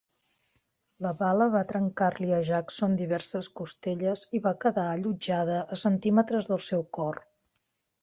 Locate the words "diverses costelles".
3.03-4.27